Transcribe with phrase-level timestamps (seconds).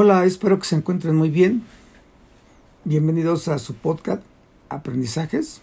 [0.00, 1.64] Hola, espero que se encuentren muy bien.
[2.84, 4.22] Bienvenidos a su podcast
[4.68, 5.60] Aprendizajes.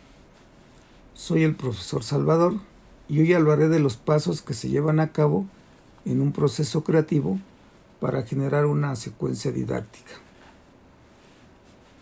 [1.13, 2.56] Soy el profesor Salvador
[3.08, 5.45] y hoy hablaré de los pasos que se llevan a cabo
[6.03, 7.40] en un proceso creativo
[8.02, 10.11] para generar una secuencia didáctica.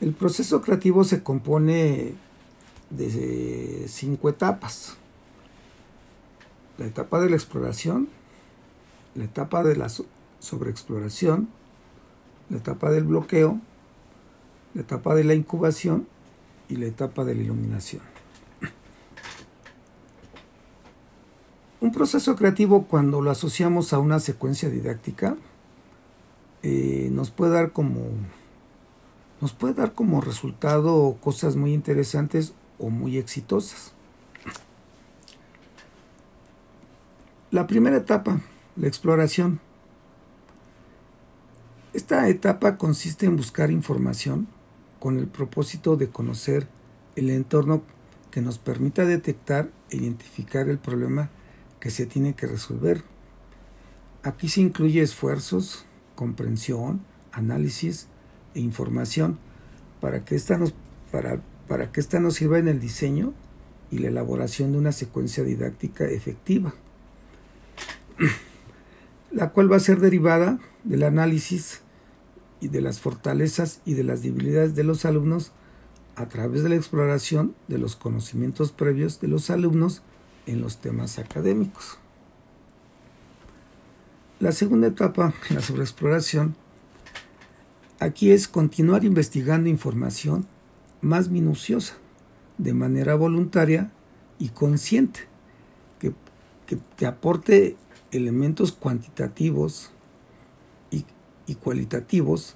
[0.02, 2.16] El proceso creativo se compone
[2.90, 4.96] de cinco etapas.
[6.80, 8.10] La etapa de la exploración,
[9.14, 9.90] la etapa de la
[10.40, 11.48] sobreexploración,
[12.50, 13.60] la etapa del bloqueo,
[14.74, 16.08] la etapa de la incubación
[16.70, 18.02] y la etapa de la iluminación.
[21.82, 25.36] Un proceso creativo cuando lo asociamos a una secuencia didáctica
[26.62, 28.00] eh, nos puede dar como
[29.42, 33.92] nos puede dar como resultado cosas muy interesantes o muy exitosas.
[37.52, 38.40] La primera etapa,
[38.78, 39.60] la exploración.
[41.94, 44.48] Esta etapa consiste en buscar información
[45.00, 46.68] con el propósito de conocer
[47.16, 47.84] el entorno
[48.32, 51.30] que nos permita detectar e identificar el problema
[51.80, 53.04] que se tiene que resolver.
[54.24, 55.86] Aquí se incluye esfuerzos,
[56.16, 58.08] comprensión, análisis
[58.56, 59.38] e información
[60.02, 60.74] para que esta nos,
[61.12, 63.36] para, para que esta nos sirva en el diseño
[63.92, 66.74] y la elaboración de una secuencia didáctica efectiva,
[69.32, 71.83] la cual va a ser derivada del análisis
[72.64, 75.52] y de las fortalezas y de las debilidades de los alumnos
[76.16, 80.02] a través de la exploración de los conocimientos previos de los alumnos
[80.46, 81.98] en los temas académicos.
[84.40, 86.56] La segunda etapa, la sobreexploración,
[88.00, 90.48] aquí es continuar investigando información
[91.02, 91.96] más minuciosa,
[92.58, 93.92] de manera voluntaria
[94.40, 95.22] y consciente,
[96.00, 96.14] que,
[96.98, 97.76] que, aporte
[98.12, 99.92] elementos cuantitativos
[101.48, 102.56] y cualitativos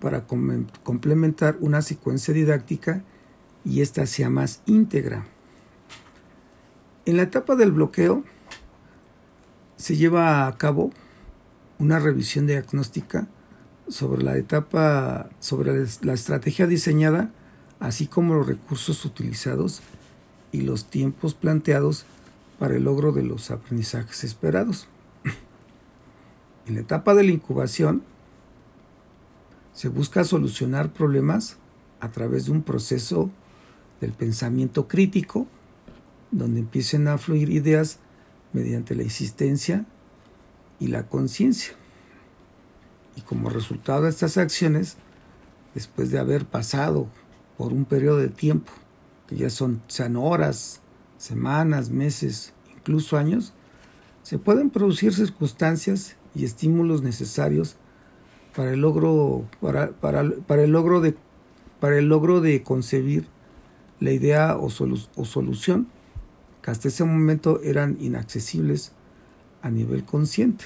[0.00, 3.02] para complementar una secuencia didáctica
[3.64, 5.26] y ésta sea más íntegra.
[7.04, 8.22] En la etapa del bloqueo
[9.76, 10.90] se lleva a cabo
[11.78, 13.28] una revisión diagnóstica
[13.88, 17.30] sobre la etapa, sobre la estrategia diseñada,
[17.80, 19.80] así como los recursos utilizados
[20.52, 22.04] y los tiempos planteados
[22.58, 24.88] para el logro de los aprendizajes esperados.
[26.66, 28.02] En la etapa de la incubación
[29.78, 31.56] se busca solucionar problemas
[32.00, 33.30] a través de un proceso
[34.00, 35.46] del pensamiento crítico,
[36.32, 38.00] donde empiecen a fluir ideas
[38.52, 39.86] mediante la existencia
[40.80, 41.74] y la conciencia.
[43.14, 44.96] Y como resultado de estas acciones,
[45.76, 47.06] después de haber pasado
[47.56, 48.72] por un periodo de tiempo,
[49.28, 50.80] que ya son, sean horas,
[51.18, 53.52] semanas, meses, incluso años,
[54.24, 57.76] se pueden producir circunstancias y estímulos necesarios
[58.58, 61.14] para el logro, para, para, para el logro de
[61.78, 63.28] para el logro de concebir
[64.00, 65.86] la idea o, o, solución
[66.60, 68.90] que hasta ese momento eran inaccesibles
[69.62, 70.64] a nivel consciente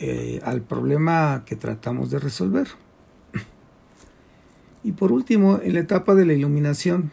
[0.00, 2.66] eh, al problema que tratamos de resolver.
[4.82, 7.12] Y por último, en la etapa de la iluminación.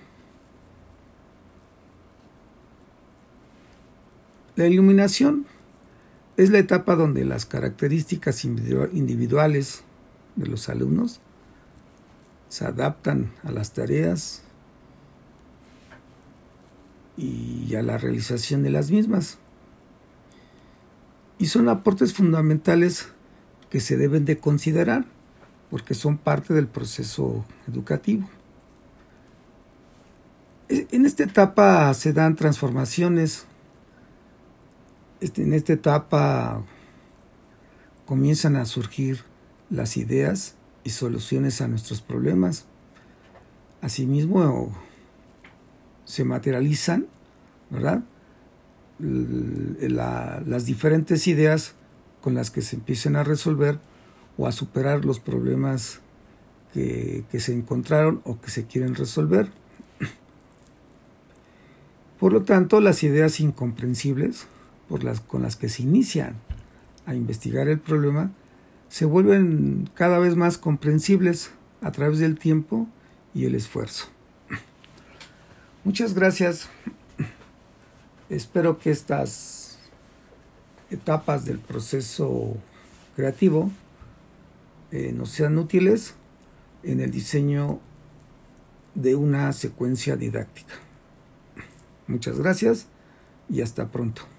[4.55, 5.45] La iluminación
[6.37, 9.83] es la etapa donde las características individuales
[10.35, 11.19] de los alumnos
[12.49, 14.43] se adaptan a las tareas
[17.17, 19.37] y a la realización de las mismas.
[21.37, 23.09] Y son aportes fundamentales
[23.69, 25.05] que se deben de considerar
[25.69, 28.29] porque son parte del proceso educativo.
[30.69, 33.45] E, en esta etapa se dan transformaciones
[35.23, 36.63] este, en esta etapa
[38.05, 39.23] comienzan a surgir
[39.69, 42.65] las ideas y soluciones a nuestros problemas.
[43.81, 44.75] Asimismo,
[46.03, 47.07] se materializan,
[47.69, 48.03] ¿verdad?
[48.99, 51.73] las diferentes ideas
[52.21, 53.79] con las que se empiecen a resolver
[54.37, 56.01] o a superar los problemas
[56.73, 59.49] que, que se encontraron o que se quieren resolver.
[62.19, 64.47] Por lo tanto, las ideas incomprensibles
[64.89, 66.35] las, con las que se inician
[67.05, 68.31] a investigar el problema
[68.89, 71.51] se vuelven cada vez más comprensibles
[71.81, 72.87] a través del tiempo
[73.33, 74.05] y el esfuerzo.
[75.83, 76.69] Muchas gracias.
[78.29, 79.79] Espero que estas
[80.91, 82.55] etapas del proceso
[83.15, 83.71] creativo
[84.91, 86.13] eh, nos sean útiles
[86.83, 87.79] en el diseño
[88.93, 90.75] de una secuencia didáctica.
[92.07, 92.87] Muchas gracias
[93.49, 94.32] y hasta pronto.